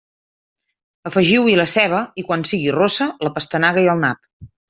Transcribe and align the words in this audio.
Afegiu-hi 1.09 1.53
la 1.59 1.65
ceba 1.73 1.99
i, 2.21 2.25
quan 2.29 2.47
sigui 2.51 2.73
rossa, 2.79 3.09
la 3.27 3.33
pastanaga 3.37 3.85
i 3.87 3.93
el 3.97 4.05
nap. 4.07 4.27